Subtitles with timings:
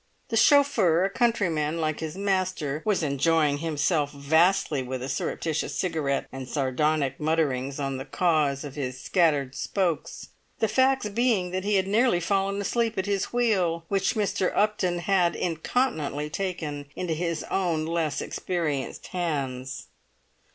[0.29, 6.25] The chauffeur, a countryman like his master, was enjoying himself vastly with a surreptitious cigarette
[6.31, 11.75] and sardonic mutterings on the cause of his scattered spokes; the facts being that he
[11.75, 14.51] had nearly fallen asleep at his wheel, which Mr.
[14.57, 19.85] Upton had incontinently taken into his own less experienced hands.